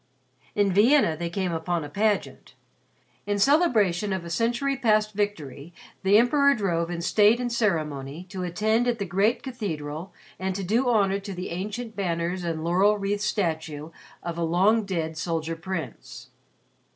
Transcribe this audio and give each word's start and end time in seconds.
In 0.55 0.73
Vienna 0.73 1.15
they 1.15 1.29
came 1.29 1.51
upon 1.51 1.83
a 1.83 1.87
pageant. 1.87 2.55
In 3.27 3.37
celebration 3.37 4.11
of 4.11 4.25
a 4.25 4.31
century 4.31 4.75
past 4.75 5.13
victory 5.13 5.75
the 6.01 6.17
Emperor 6.17 6.55
drove 6.55 6.89
in 6.89 7.03
state 7.03 7.39
and 7.39 7.53
ceremony 7.53 8.23
to 8.29 8.41
attend 8.41 8.87
at 8.87 8.97
the 8.97 9.05
great 9.05 9.43
cathedral 9.43 10.11
and 10.39 10.55
to 10.55 10.63
do 10.63 10.89
honor 10.89 11.19
to 11.19 11.35
the 11.35 11.51
ancient 11.51 11.95
banners 11.95 12.43
and 12.43 12.63
laurel 12.63 12.97
wreathed 12.97 13.21
statue 13.21 13.91
of 14.23 14.39
a 14.39 14.43
long 14.43 14.85
dead 14.85 15.19
soldier 15.19 15.55
prince. 15.55 16.31